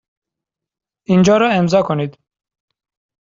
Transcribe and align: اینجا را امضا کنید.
اینجا 1.03 1.37
را 1.37 1.49
امضا 1.51 1.83
کنید. 1.83 2.17